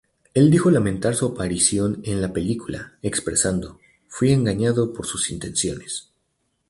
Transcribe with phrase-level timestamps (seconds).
[0.33, 6.09] Él dijo lamentar su aparición en la película, expresando "fui engañado por sus intenciones.